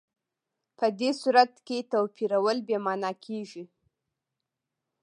په 0.77 0.85
دې 0.99 1.11
صورت 1.21 1.51
کې 1.67 1.77
توپیرول 1.91 2.57
بې 2.67 2.77
معنا 2.85 3.11
کېږي. 3.25 3.63